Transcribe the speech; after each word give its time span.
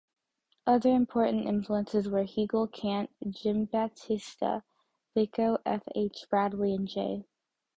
Other 0.65 0.89
important 0.89 1.45
influences 1.45 2.09
were 2.09 2.23
Hegel, 2.23 2.65
Kant, 2.65 3.11
Giambattista 3.23 4.63
Vico, 5.13 5.59
F. 5.63 5.83
H. 5.93 6.25
Bradley 6.27 6.73
and 6.73 6.87
J. 6.87 7.27